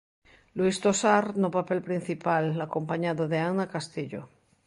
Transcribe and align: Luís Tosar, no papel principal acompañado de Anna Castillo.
Luís 0.57 0.77
Tosar, 0.85 1.25
no 1.41 1.49
papel 1.57 1.79
principal 1.87 2.45
acompañado 2.67 3.23
de 3.31 3.37
Anna 3.49 3.65
Castillo. 3.73 4.21